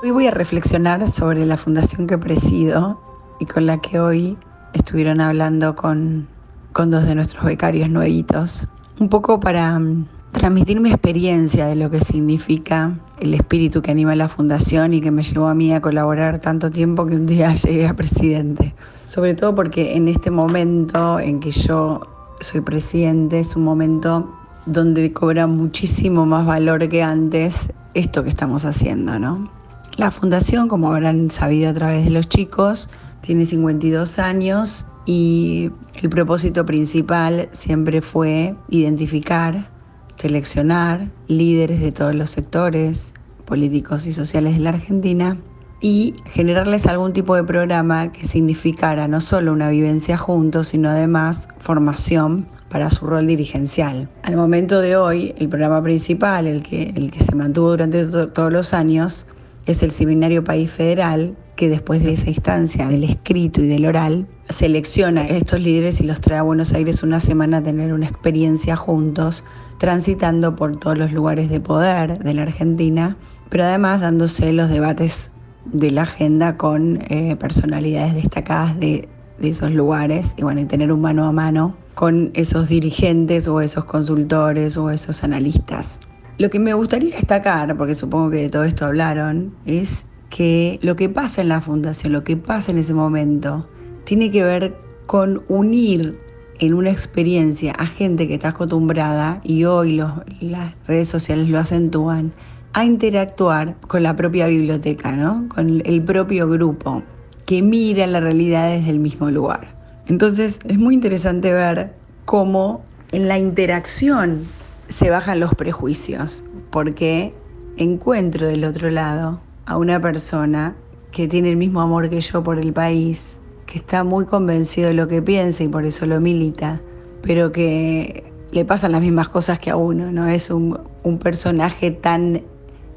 [0.00, 3.00] Hoy voy a reflexionar sobre la fundación que presido
[3.40, 4.36] y con la que hoy
[4.72, 6.28] estuvieron hablando con,
[6.72, 8.68] con dos de nuestros becarios nuevitos.
[9.00, 14.14] Un poco para mm, transmitir mi experiencia de lo que significa el espíritu que anima
[14.14, 17.52] la fundación y que me llevó a mí a colaborar tanto tiempo que un día
[17.56, 18.76] llegué a presidente.
[19.04, 22.02] Sobre todo porque en este momento en que yo
[22.38, 24.32] soy presidente es un momento
[24.64, 29.57] donde cobra muchísimo más valor que antes esto que estamos haciendo, ¿no?
[29.98, 32.88] La fundación, como habrán sabido a través de los chicos,
[33.20, 39.68] tiene 52 años y el propósito principal siempre fue identificar,
[40.14, 43.12] seleccionar líderes de todos los sectores
[43.44, 45.36] políticos y sociales de la Argentina
[45.80, 51.48] y generarles algún tipo de programa que significara no solo una vivencia juntos, sino además
[51.58, 54.08] formación para su rol dirigencial.
[54.22, 58.52] Al momento de hoy, el programa principal, el que, el que se mantuvo durante todos
[58.52, 59.26] los años,
[59.68, 64.26] es el Seminario País Federal, que después de esa instancia del escrito y del oral,
[64.48, 68.06] selecciona a estos líderes y los trae a Buenos Aires una semana a tener una
[68.06, 69.44] experiencia juntos,
[69.76, 73.18] transitando por todos los lugares de poder de la Argentina,
[73.50, 75.30] pero además dándose los debates
[75.66, 79.06] de la agenda con eh, personalidades destacadas de,
[79.42, 83.84] esos lugares y bueno, y tener un mano a mano con esos dirigentes o esos
[83.84, 86.00] consultores o esos analistas.
[86.38, 90.94] Lo que me gustaría destacar, porque supongo que de todo esto hablaron, es que lo
[90.94, 93.68] que pasa en la fundación, lo que pasa en ese momento,
[94.04, 96.16] tiene que ver con unir
[96.60, 100.00] en una experiencia a gente que está acostumbrada, y hoy
[100.40, 102.32] las redes sociales lo acentúan,
[102.72, 105.48] a interactuar con la propia biblioteca, ¿no?
[105.48, 107.02] con el propio grupo,
[107.46, 109.74] que mira la realidad desde el mismo lugar.
[110.06, 111.94] Entonces es muy interesante ver
[112.26, 114.46] cómo en la interacción
[114.88, 117.34] se bajan los prejuicios, porque
[117.76, 120.76] encuentro del otro lado a una persona
[121.10, 124.94] que tiene el mismo amor que yo por el país, que está muy convencido de
[124.94, 126.80] lo que piensa y por eso lo milita,
[127.22, 131.90] pero que le pasan las mismas cosas que a uno, no es un, un personaje
[131.90, 132.42] tan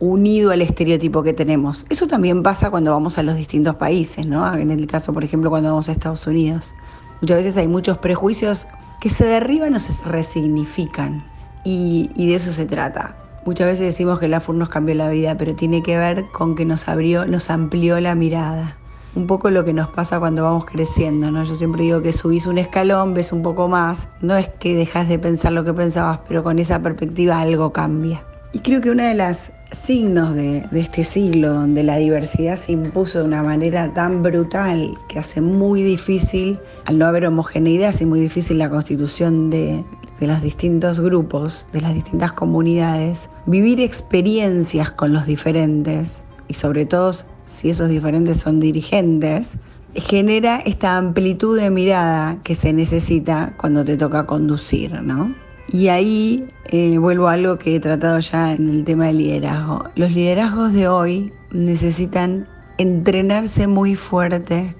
[0.00, 1.86] unido al estereotipo que tenemos.
[1.88, 4.54] Eso también pasa cuando vamos a los distintos países, ¿no?
[4.54, 6.74] En el caso, por ejemplo, cuando vamos a Estados Unidos.
[7.20, 8.66] Muchas veces hay muchos prejuicios
[9.00, 11.24] que se derriban o se resignifican.
[11.68, 13.16] Y, de eso se trata.
[13.44, 16.54] Muchas veces decimos que la FUR nos cambió la vida, pero tiene que ver con
[16.54, 18.76] que nos abrió, nos amplió la mirada.
[19.16, 21.42] Un poco lo que nos pasa cuando vamos creciendo, ¿no?
[21.42, 24.08] Yo siempre digo que subís un escalón, ves un poco más.
[24.20, 28.22] No es que dejas de pensar lo que pensabas, pero con esa perspectiva algo cambia.
[28.52, 32.72] Y creo que una de las signos de, de, este siglo, donde la diversidad se
[32.72, 38.06] impuso de una manera tan brutal que hace muy difícil, al no haber homogeneidad, hace
[38.06, 39.84] muy difícil la constitución de
[40.20, 46.86] de los distintos grupos, de las distintas comunidades, vivir experiencias con los diferentes y sobre
[46.86, 47.12] todo
[47.44, 49.56] si esos diferentes son dirigentes,
[49.94, 55.34] genera esta amplitud de mirada que se necesita cuando te toca conducir, ¿no?
[55.72, 59.84] Y ahí eh, vuelvo a algo que he tratado ya en el tema del liderazgo.
[59.96, 62.46] Los liderazgos de hoy necesitan
[62.78, 64.76] entrenarse muy fuerte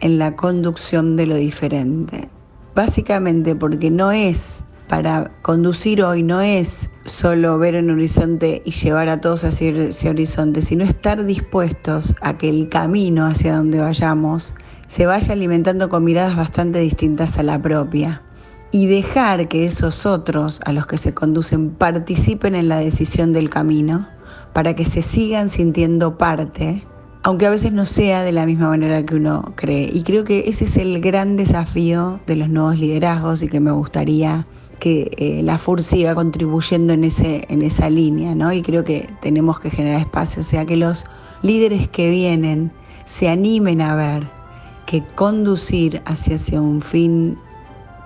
[0.00, 2.28] en la conducción de lo diferente.
[2.74, 9.08] Básicamente porque no es para conducir hoy no es solo ver un horizonte y llevar
[9.08, 14.54] a todos hacia ese horizonte, sino estar dispuestos a que el camino hacia donde vayamos
[14.88, 18.22] se vaya alimentando con miradas bastante distintas a la propia
[18.70, 23.50] y dejar que esos otros a los que se conducen participen en la decisión del
[23.50, 24.08] camino
[24.52, 26.82] para que se sigan sintiendo parte,
[27.22, 29.90] aunque a veces no sea de la misma manera que uno cree.
[29.92, 33.70] Y creo que ese es el gran desafío de los nuevos liderazgos y que me
[33.70, 34.46] gustaría
[34.78, 38.52] que eh, la FUR siga contribuyendo en, ese, en esa línea, ¿no?
[38.52, 41.06] Y creo que tenemos que generar espacio, o sea, que los
[41.42, 42.72] líderes que vienen
[43.04, 44.28] se animen a ver
[44.86, 47.38] que conducir hacia, hacia un fin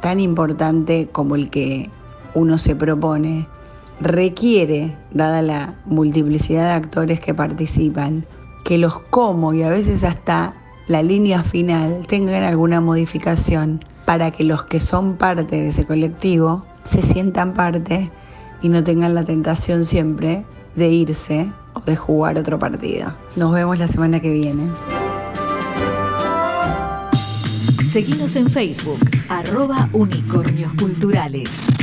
[0.01, 1.91] tan importante como el que
[2.35, 3.47] uno se propone
[4.01, 8.25] requiere, dada la multiplicidad de actores que participan,
[8.65, 10.55] que los cómo y a veces hasta
[10.87, 16.67] la línea final tengan alguna modificación para que los que son parte de ese colectivo
[16.83, 18.11] se sientan parte
[18.61, 23.13] y no tengan la tentación siempre de irse o de jugar otro partido.
[23.37, 24.69] Nos vemos la semana que viene.
[27.87, 28.99] Seguimos en Facebook,
[29.29, 31.80] arroba unicornios culturales.